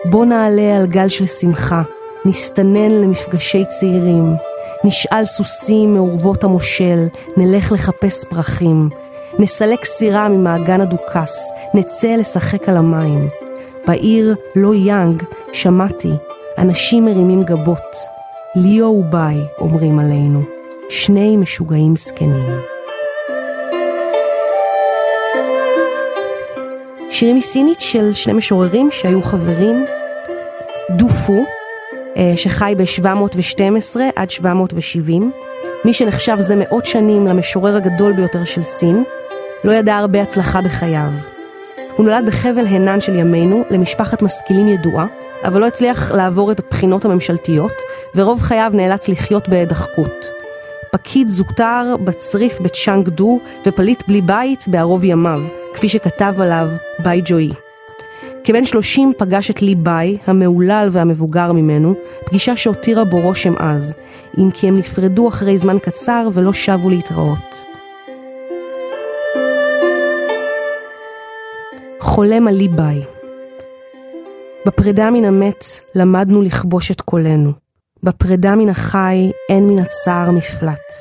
[0.05, 1.81] בוא נעלה על גל של שמחה,
[2.25, 4.35] נסתנן למפגשי צעירים,
[4.83, 8.89] נשאל סוסים מעורבות המושל, נלך לחפש פרחים,
[9.39, 13.29] נסלק סירה ממעגן הדוכס, נצא לשחק על המים.
[13.87, 16.11] בעיר לא יאנג שמעתי,
[16.57, 17.95] אנשים מרימים גבות.
[18.55, 20.41] ליאו וביי אומרים עלינו,
[20.89, 22.59] שני משוגעים זקנים.
[27.11, 29.85] שירים מסינית של שני משוררים שהיו חברים,
[30.89, 31.45] דופו,
[32.35, 35.31] שחי ב-712 עד 770,
[35.85, 39.03] מי שנחשב זה מאות שנים למשורר הגדול ביותר של סין,
[39.63, 41.09] לא ידע הרבה הצלחה בחייו.
[41.95, 45.05] הוא נולד בחבל הנן של ימינו למשפחת משכילים ידועה,
[45.43, 47.73] אבל לא הצליח לעבור את הבחינות הממשלתיות,
[48.15, 50.25] ורוב חייו נאלץ לחיות בהידחקות.
[50.91, 55.39] פקיד זוטר בצריף בצ'אנג דו ופליט בלי בית בערוב ימיו,
[55.73, 56.67] כפי שכתב עליו
[57.03, 57.49] ביי ג'ואי.
[58.43, 61.95] כבן שלושים פגש את לי ביי, המהולל והמבוגר ממנו,
[62.29, 63.95] פגישה שהותירה בו רושם עז,
[64.37, 67.65] אם כי הם נפרדו אחרי זמן קצר ולא שבו להתראות.
[71.99, 73.03] חולם על לי ביי.
[74.65, 75.65] בפרידה מן המת
[75.95, 77.51] למדנו לכבוש את קולנו.
[78.03, 80.93] בפרידה מן החי אין מן הצער מפלט.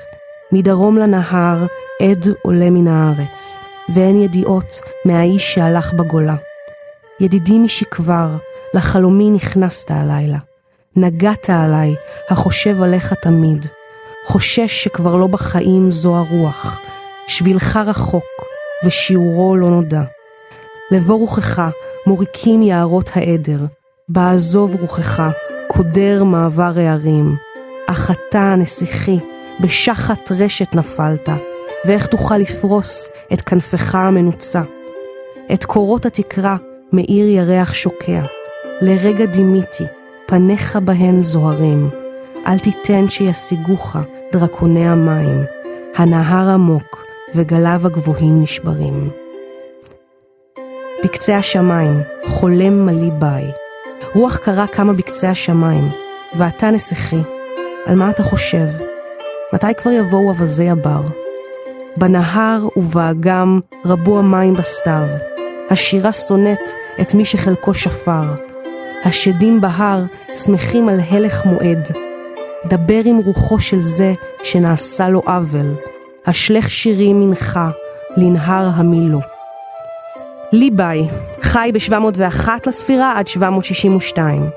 [0.52, 1.66] מדרום לנהר
[2.02, 3.58] עד עולה מן הארץ,
[3.94, 6.36] ואין ידיעות מהאיש שהלך בגולה.
[7.20, 8.28] ידידי משכבר,
[8.74, 10.38] לחלומי נכנסת הלילה.
[10.96, 11.94] נגעת עליי,
[12.31, 13.66] החושב עליך תמיד.
[14.27, 16.81] חושש שכבר לא בחיים זו הרוח.
[17.29, 18.24] שבילך רחוק,
[18.85, 20.03] ושיעורו לא נודע.
[20.90, 21.62] לבוא רוחך,
[22.07, 23.59] מוריקים יערות העדר.
[24.09, 25.22] בעזוב רוחך,
[25.68, 27.37] קודר מעבר הערים.
[27.87, 29.18] אך אתה, הנסיכי,
[29.61, 31.29] בשחת רשת נפלת,
[31.85, 34.62] ואיך תוכל לפרוס את כנפך המנוצה.
[35.53, 36.57] את קורות התקרה
[36.92, 38.22] מאיר ירח שוקע.
[38.81, 39.85] לרגע דימיתי,
[40.30, 41.88] פניך בהן זוהרים.
[42.46, 43.96] אל תיתן שישיגוך
[44.32, 45.44] דרקוני המים.
[45.96, 49.10] הנהר עמוק וגליו הגבוהים נשברים.
[51.04, 53.44] בקצה השמיים, חולם מלי ביי.
[54.14, 55.88] רוח קרה קמה בקצה השמיים,
[56.36, 57.22] ואתה נסיכי,
[57.86, 58.66] על מה אתה חושב?
[59.52, 61.02] מתי כבר יבואו אווזי הבר?
[61.96, 65.06] בנהר ובאגם רבו המים בסתיו.
[65.70, 68.47] השירה שונאת את מי שחלקו שפר.
[69.04, 70.02] השדים בהר
[70.37, 71.88] שמחים על הלך מועד.
[72.66, 75.74] דבר עם רוחו של זה שנעשה לו עוול.
[76.26, 77.70] השלך שירים מנחה
[78.16, 79.20] לנהר המילו.
[80.52, 81.08] ליבאי,
[81.42, 84.50] חי ב-701 לספירה עד 762.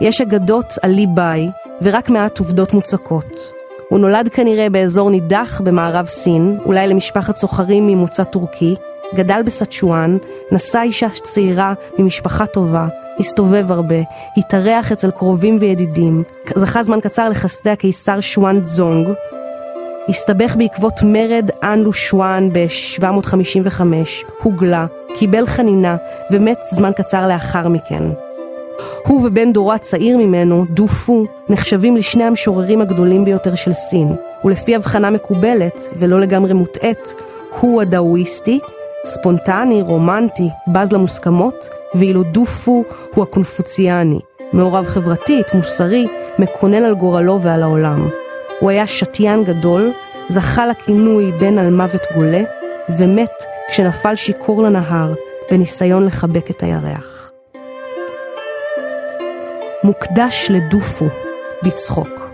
[0.00, 1.48] יש אגדות על ליבאי
[1.82, 3.52] ורק מעט עובדות מוצקות.
[3.88, 8.74] הוא נולד כנראה באזור נידח במערב סין, אולי למשפחת סוחרים ממוצא טורקי,
[9.14, 10.18] גדל בסצ'ואן,
[10.52, 14.00] נשא אישה צעירה ממשפחה טובה, הסתובב הרבה,
[14.36, 16.22] התארח אצל קרובים וידידים,
[16.56, 19.08] זכה זמן קצר לחסדי הקיסר שואן צזונג,
[20.08, 23.80] הסתבך בעקבות מרד אנלו שואן ב-755,
[24.42, 24.86] הוגלה,
[25.18, 25.96] קיבל חנינה
[26.30, 28.02] ומת זמן קצר לאחר מכן.
[29.06, 34.76] הוא ובן דורו הצעיר ממנו, דו פו, נחשבים לשני המשוררים הגדולים ביותר של סין, ולפי
[34.76, 37.14] הבחנה מקובלת, ולא לגמרי מוטעית,
[37.60, 38.60] הוא הדאואיסטי,
[39.04, 44.20] ספונטני, רומנטי, בז למוסכמות, ואילו דו פו הוא הקונפוציאני,
[44.52, 46.06] מעורב חברתית, מוסרי,
[46.38, 48.08] מקונן על גורלו ועל העולם.
[48.60, 49.90] הוא היה שתיין גדול,
[50.28, 52.42] זכה לכינוי בן על מוות גולה,
[52.98, 53.32] ומת
[53.68, 55.14] כשנפל שיכור לנהר
[55.50, 57.32] בניסיון לחבק את הירח.
[59.84, 61.06] מוקדש לדופו,
[61.62, 62.30] בצחוק.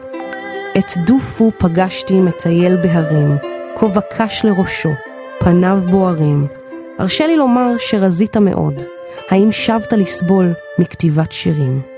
[0.78, 3.36] את דופו פגשתי מטייל בהרים,
[3.74, 4.90] כובע קש לראשו,
[5.38, 6.46] פניו בוערים.
[6.98, 8.95] הרשה לי לומר שרזית מאוד.
[9.30, 11.96] האם שבת לסבול מכתיבת שירים?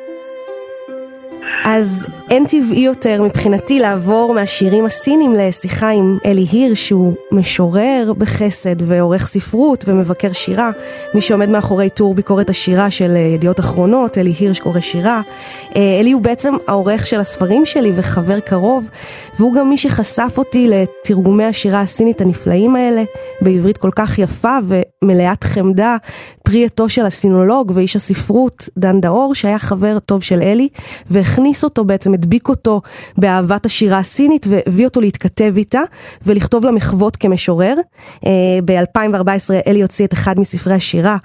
[1.64, 8.83] אז אין טבעי יותר מבחינתי לעבור מהשירים הסינים לשיחה עם אלי הירש, שהוא משורר בחסד
[8.83, 10.71] ועורך ספרות ומבקר שירה.
[11.14, 15.21] מי שעומד מאחורי טור ביקורת השירה של אה, ידיעות אחרונות, אלי הירש קורא שירה.
[15.77, 18.88] אה, אלי הוא בעצם העורך של הספרים שלי וחבר קרוב,
[19.38, 23.03] והוא גם מי שחשף אותי לתרגומי השירה הסינית הנפלאים האלה,
[23.41, 24.59] בעברית כל כך יפה
[25.03, 25.97] ומלאת חמדה,
[26.49, 30.69] פרי עטו של הסינולוג ואיש הספרות דן דאור, שהיה חבר טוב של אלי,
[31.11, 32.81] והכניס אותו, בעצם הדביק אותו
[33.19, 35.81] באהבת השירה הסינית והביא אותו להתכתב איתה
[36.27, 37.75] ולכתוב לה מחוות כמשורר.
[38.27, 38.31] אה,
[38.65, 41.17] ב-2014 אלי הוציא את אחד מספרי השירה.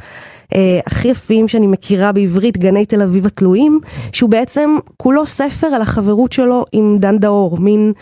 [0.56, 3.80] אה, הכי יפים שאני מכירה בעברית, גני תל אביב התלויים,
[4.12, 7.94] שהוא בעצם כולו ספר על החברות שלו עם דן דאור, מין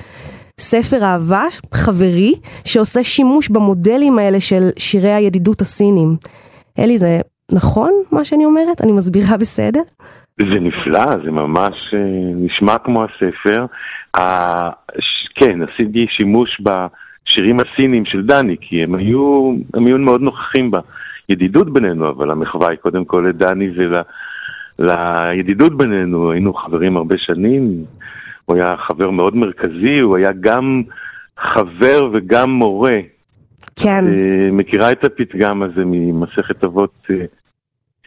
[0.59, 2.33] ספר אהבה חברי,
[2.65, 6.15] שעושה שימוש במודלים האלה של שירי הידידות הסינים.
[6.79, 7.19] אלי, זה
[7.51, 8.81] נכון מה שאני אומרת?
[8.83, 9.81] אני מסבירה בסדר?
[10.39, 11.99] זה נפלא, זה ממש אה,
[12.35, 13.65] נשמע כמו הספר.
[15.35, 20.71] כן, עשיתי שימוש בשירים הסינים של דני, כי הם היו, הם היו מאוד נוכחים
[21.27, 23.69] בידידות בינינו, אבל המחווה היא קודם כל לדני
[24.79, 26.31] ולידידות בינינו.
[26.31, 27.85] היינו חברים הרבה שנים,
[28.45, 30.81] הוא היה חבר מאוד מרכזי, הוא היה גם
[31.39, 32.99] חבר וגם מורה.
[33.75, 34.05] כן.
[34.07, 37.25] אה, מכירה את הפתגם הזה ממסכת אבות, אה,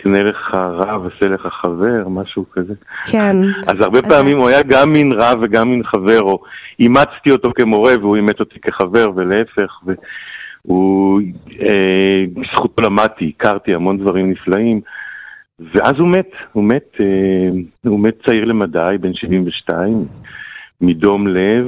[0.04, 2.74] קנה לך רב, עשה לך חבר, משהו כזה.
[3.10, 3.36] כן.
[3.66, 6.42] אז הרבה אז פעמים הוא היה גם מין רב וגם מין חבר, או
[6.80, 9.80] אימצתי אותו כמורה והוא אימץ אותי כחבר, ולהפך,
[10.64, 11.20] והוא,
[11.60, 14.80] אה, בזכותו למדתי, הכרתי המון דברים נפלאים.
[15.74, 20.04] ואז הוא מת, הוא מת, אה, הוא מת צעיר למדי, בן 72,
[20.80, 21.66] מדום לב.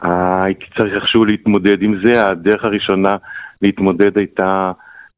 [0.00, 3.16] הייתי צריך איכשהו להתמודד עם זה, הדרך הראשונה
[3.62, 4.72] להתמודד הייתה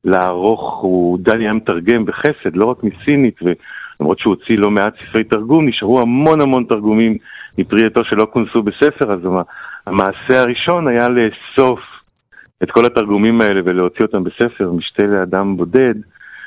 [0.05, 5.25] לערוך, הוא, דני היה מתרגם בחסד, לא רק מסינית, ולמרות שהוא הוציא לא מעט ספרי
[5.25, 7.17] תרגום, נשארו המון המון תרגומים
[7.59, 9.21] מפרי עטו שלא כונסו בספר, אז
[9.87, 11.81] המעשה הראשון היה לאסוף
[12.63, 15.95] את כל התרגומים האלה ולהוציא אותם בספר, משתה לאדם בודד.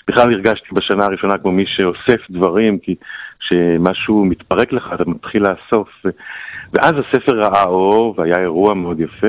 [0.08, 2.96] בכלל הרגשתי בשנה הראשונה כמו מי שאוסף דברים, כי
[3.40, 5.90] כשמשהו מתפרק לך אתה מתחיל לאסוף.
[6.74, 9.28] ואז הספר ראה אור והיה אירוע מאוד יפה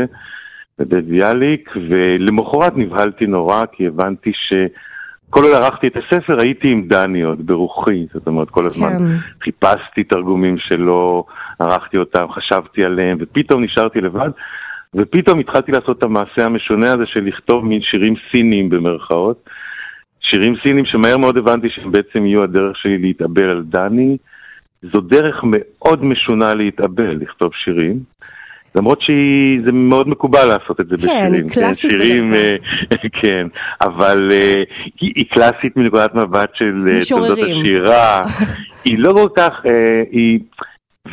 [0.79, 7.22] בבית ביאליק, ולמחרת נבהלתי נורא כי הבנתי שכל עוד ערכתי את הספר הייתי עם דני
[7.22, 9.05] עוד ברוחי, זאת אומרת כל הזמן כן.
[9.42, 11.24] חיפשתי תרגומים שלא
[11.61, 14.31] ערכתי אותם, חשבתי עליהם, ופתאום נשארתי לבד.
[14.94, 19.48] ופתאום התחלתי לעשות את המעשה המשונה הזה של לכתוב מין שירים סיניים במרכאות.
[20.20, 24.16] שירים סינים שמהר מאוד הבנתי שהם בעצם יהיו הדרך שלי להתאבל על דני.
[24.83, 28.01] זו דרך מאוד משונה להתאבל, לכתוב שירים.
[28.75, 31.49] למרות שזה מאוד מקובל לעשות את זה כן, בשירים.
[31.49, 31.90] כן, קלאסית.
[31.90, 32.57] שירים, אה,
[33.23, 33.47] כן,
[33.83, 34.59] אבל uh,
[35.01, 38.21] היא, היא קלאסית מנקודת מבט של uh, תולדות השירה.
[38.85, 39.69] היא לא כל כך, uh,
[40.11, 40.40] היא,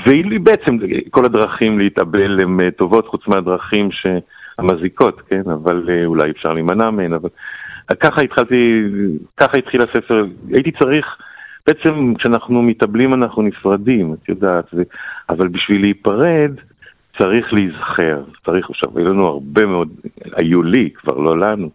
[0.05, 0.77] והיא בעצם,
[1.09, 3.89] כל הדרכים להתאבל הן טובות, חוץ מהדרכים
[4.57, 7.29] המזיקות, כן, אבל uh, אולי אפשר להימנע מהן, אבל
[7.99, 8.83] ככה התחלתי,
[9.37, 11.05] ככה התחיל הספר, הייתי צריך,
[11.67, 14.81] בעצם כשאנחנו מתאבלים אנחנו נפרדים, את יודעת, ו,
[15.29, 16.51] אבל בשביל להיפרד
[17.17, 19.89] צריך להיזכר, צריך עכשיו, היו לנו הרבה מאוד,
[20.41, 21.69] היו לי, כבר לא לנו,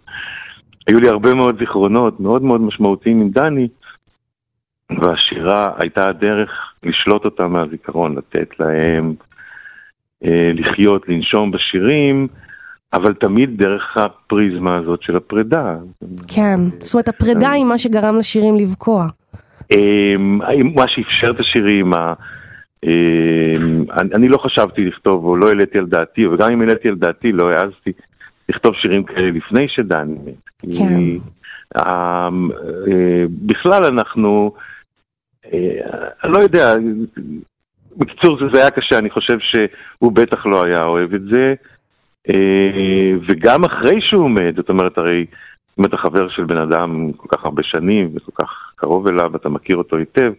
[0.86, 3.68] היו לי הרבה מאוד זיכרונות מאוד מאוד משמעותיים עם דני,
[4.90, 6.50] והשירה הייתה הדרך
[6.82, 9.14] לשלוט אותם מהזיכרון, לתת להם
[10.24, 12.28] אה, לחיות, לנשום בשירים.
[12.94, 15.76] אבל תמיד דרך הפריזמה הזאת של הפרידה.
[16.28, 19.06] כן, זאת אומרת הפרידה היא מה שגרם לשירים לבקוע.
[19.76, 20.38] אמ,
[20.74, 21.90] מה שאפשר את השירים,
[22.84, 27.32] אמ, אני לא חשבתי לכתוב או לא העליתי על דעתי, וגם אם העליתי על דעתי
[27.32, 27.92] לא העזתי
[28.48, 30.68] לכתוב שירים כאלה לפני שדני מת.
[30.78, 30.84] כן.
[31.78, 34.52] אמ, אה, בכלל אנחנו,
[35.54, 36.74] אה, אני לא יודע,
[37.96, 41.54] בקיצור זה היה קשה, אני חושב שהוא בטח לא היה אוהב את זה.
[42.30, 45.26] אה, וגם אחרי שהוא מת, זאת אומרת, הרי
[45.78, 49.48] אם אתה חבר של בן אדם כל כך הרבה שנים וכל כך קרוב אליו, אתה
[49.48, 50.32] מכיר אותו היטב,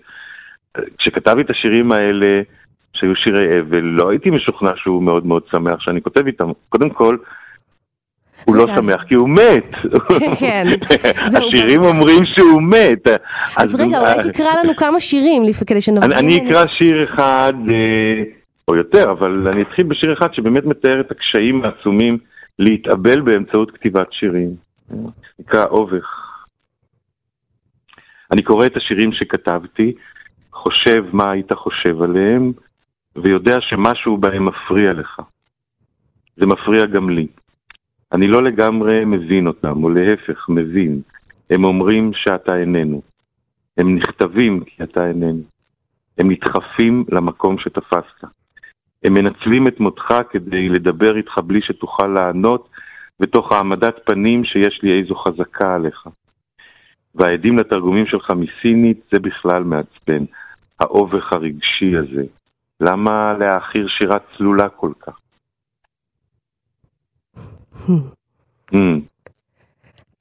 [0.98, 2.42] כשכתבתי את השירים האלה,
[2.94, 6.50] שהיו שירי אבל, לא הייתי משוכנע שהוא מאוד מאוד שמח שאני כותב איתם.
[6.70, 7.18] קודם כל,
[8.46, 9.72] הוא לא שמח כי הוא מת.
[10.40, 10.68] כן,
[11.38, 13.08] השירים אומרים שהוא מת.
[13.58, 16.12] אז רגע, אולי תקרא לנו כמה שירים כדי שנבין.
[16.12, 18.24] אני אקרא שיר אחד, אה,
[18.68, 22.18] או יותר, אבל אני אתחיל בשיר אחד שבאמת מתאר את הקשיים העצומים
[22.60, 24.56] להתאבל באמצעות כתיבת שירים.
[25.40, 26.23] נקרא אובך.
[28.34, 29.94] אני קורא את השירים שכתבתי,
[30.54, 32.52] חושב מה היית חושב עליהם,
[33.16, 35.22] ויודע שמשהו בהם מפריע לך.
[36.36, 37.28] זה מפריע גם לי.
[38.14, 41.02] אני לא לגמרי מבין אותם, או להפך, מבין.
[41.50, 43.02] הם אומרים שאתה איננו.
[43.78, 45.44] הם נכתבים כי אתה איננו.
[46.18, 48.24] הם נדחפים למקום שתפסת.
[49.04, 52.70] הם מנצלים את מותך כדי לדבר איתך בלי שתוכל לענות,
[53.20, 56.08] ותוך העמדת פנים שיש לי איזו חזקה עליך.
[57.16, 60.26] והעדים לתרגומים שלך מסינית זה בכלל מעצבן,
[60.80, 62.24] האובך הרגשי הזה.
[62.82, 65.20] למה להעכיר שירה צלולה כל כך?
[68.72, 69.00] Hmm.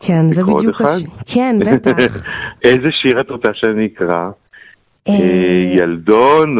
[0.00, 1.08] כן, זה בדיוק השיר.
[1.34, 1.96] כן, בטח.
[2.64, 4.30] איזה שיר את רוצה שאני אקרא?
[5.08, 6.58] אה, אה, ילדון,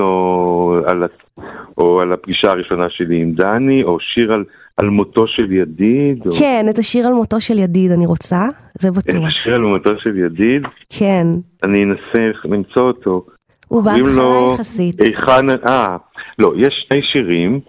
[1.78, 4.44] או על הפגישה הראשונה שלי עם דני, או שיר על...
[4.76, 6.22] על מותו של ידיד?
[6.38, 9.16] כן, את השיר על מותו של ידיד אני רוצה, זה בטוח.
[9.16, 10.62] את השיר על מותו של ידיד?
[10.88, 11.26] כן.
[11.64, 13.26] אני אנסה למצוא אותו.
[13.68, 15.00] הוא בהתחלה יחסית.
[15.00, 15.96] היכן, אה,
[16.38, 17.60] לא, יש שני שירים.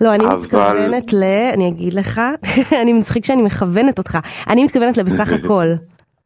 [0.00, 0.36] לא, אני אבל...
[0.36, 1.22] מתכוונת ל...
[1.54, 2.20] אני אגיד לך,
[2.82, 4.18] אני מצחיק שאני מכוונת אותך.
[4.50, 5.66] אני מתכוונת לבסך הכל.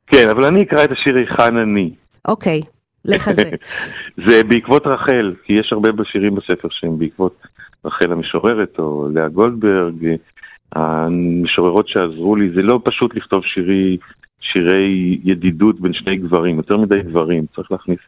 [0.07, 1.91] כן, אבל אני אקרא את השיר היכן אני.
[2.29, 2.61] אוקיי,
[3.09, 3.51] לך על זה.
[4.27, 7.43] זה בעקבות רחל, כי יש הרבה בשירים בספר שהם בעקבות
[7.85, 10.17] רחל המשוררת או לאה גולדברג,
[10.73, 13.97] המשוררות שעזרו לי, זה לא פשוט לכתוב שירי,
[14.41, 17.99] שירי ידידות בין שני גברים, יותר מדי גברים, צריך להכניס...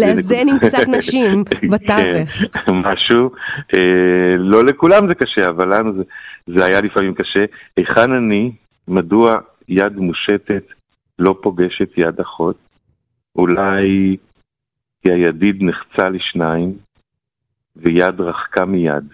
[0.00, 2.28] לאזן עם קצת נשים בתווך.
[2.52, 3.30] כן, משהו,
[3.74, 6.02] אה, לא לכולם זה קשה, אבל לנו זה,
[6.46, 7.44] זה היה לפעמים קשה.
[7.76, 8.52] היכן אני,
[8.88, 9.36] מדוע
[9.68, 10.62] יד מושטת
[11.18, 12.65] לא פוגשת יד אחות?
[13.38, 14.16] אולי
[15.02, 16.74] כי הידיד נחצה לשניים,
[17.76, 19.04] ויד רחקה מיד,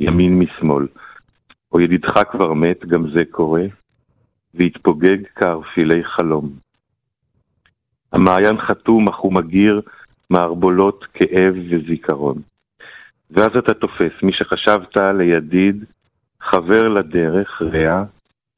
[0.00, 0.86] ימין משמאל.
[1.72, 3.64] או ידידך כבר מת, גם זה קורה,
[4.54, 6.48] והתפוגג כערפילי חלום.
[8.12, 9.80] המעיין חתום אך הוא מגיר
[10.30, 12.42] מערבולות כאב וזיכרון.
[13.30, 15.84] ואז אתה תופס מי שחשבת לידיד,
[16.40, 18.04] חבר לדרך, רע,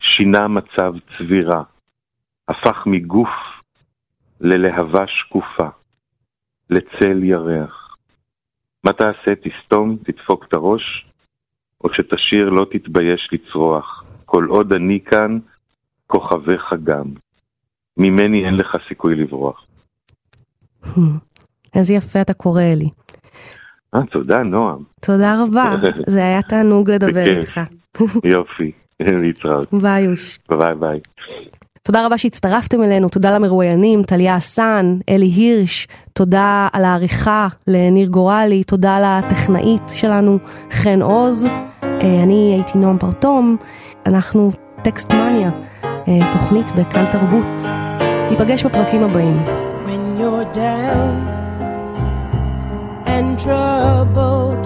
[0.01, 1.62] שינה מצב צבירה,
[2.49, 3.58] הפך מגוף
[4.41, 5.68] ללהבה שקופה,
[6.70, 7.97] לצל ירח.
[8.84, 9.32] מה תעשה?
[9.34, 11.07] תסתום, תדפוק את הראש,
[11.84, 14.05] או שתשיר לא תתבייש לצרוח.
[14.24, 15.39] כל עוד אני כאן,
[16.07, 17.07] כוכביך גם.
[17.99, 19.66] ממני אין לך סיכוי לברוח.
[21.74, 22.89] איזה יפה אתה קורא לי.
[23.95, 24.82] אה, תודה, נועם.
[25.01, 25.74] תודה רבה,
[26.14, 27.61] זה היה תענוג לדבר איתך.
[28.24, 28.72] יופי,
[29.22, 29.66] להתראות.
[29.82, 30.39] ביי יוש.
[30.49, 31.01] ביי ביי.
[31.89, 38.64] תודה רבה שהצטרפתם אלינו, תודה למרואיינים, טליה אסן, אלי הירש, תודה על העריכה לניר גורלי,
[38.64, 40.39] תודה לטכנאית שלנו,
[40.70, 41.47] חן עוז.
[41.82, 43.57] אה, אני הייתי נועם פרטום,
[44.07, 44.53] אנחנו
[44.83, 45.51] טקסטמניה,
[45.84, 47.72] אה, תוכנית בכאן תרבות.
[48.30, 49.45] ניפגש בפרקים הבאים.
[49.86, 51.14] When you're down
[53.07, 54.58] and troubled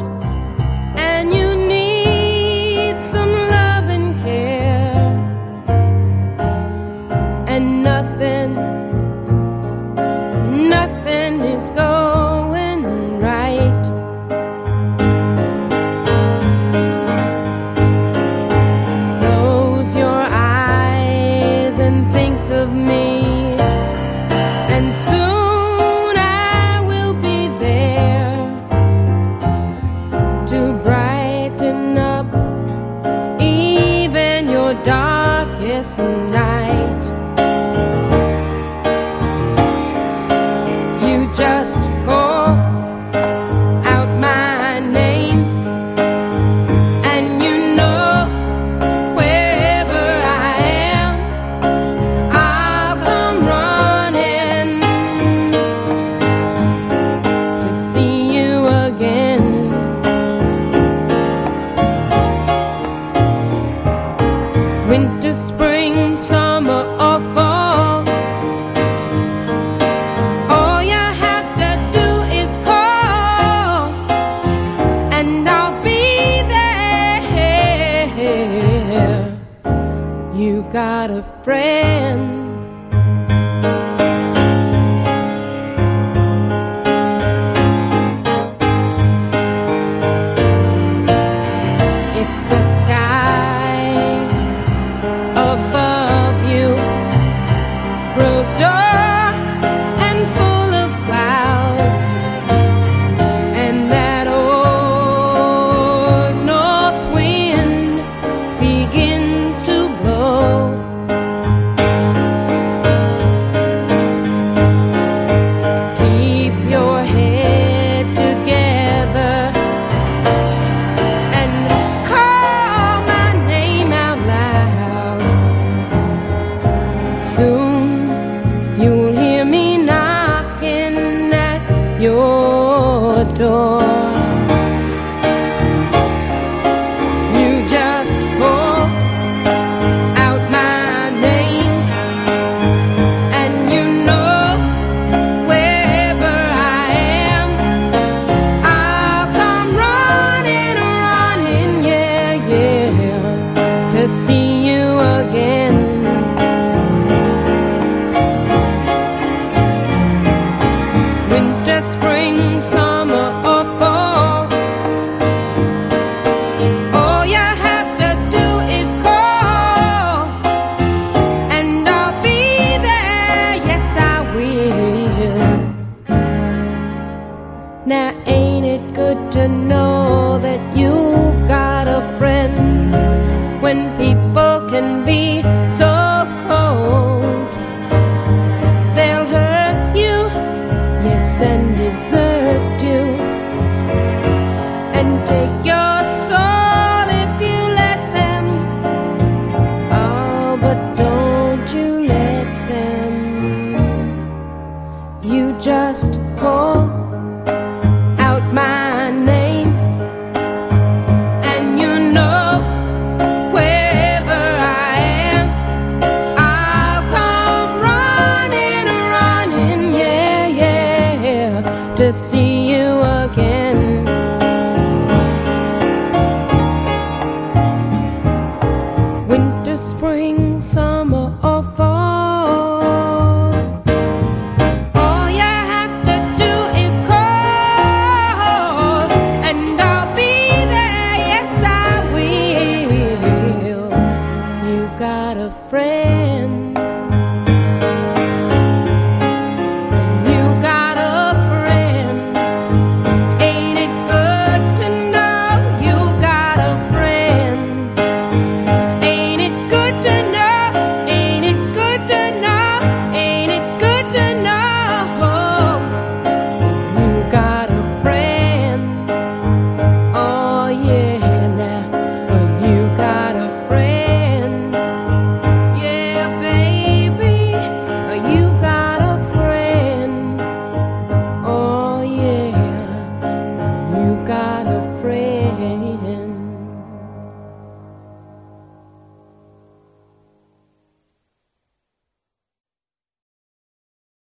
[222.12, 222.51] see